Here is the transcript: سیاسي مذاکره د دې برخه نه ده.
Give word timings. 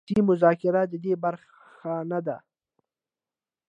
سیاسي 0.07 0.21
مذاکره 0.29 0.81
د 0.87 0.93
دې 1.03 1.13
برخه 1.23 1.93
نه 2.11 2.19
ده. 2.25 2.37